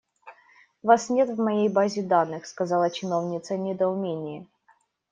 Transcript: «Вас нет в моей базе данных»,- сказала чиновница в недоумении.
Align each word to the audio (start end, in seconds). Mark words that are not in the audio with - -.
«Вас 0.81 1.09
нет 1.11 1.29
в 1.29 1.39
моей 1.39 1.69
базе 1.69 2.01
данных»,- 2.01 2.47
сказала 2.47 2.89
чиновница 2.89 3.53
в 3.53 3.59
недоумении. 3.59 4.47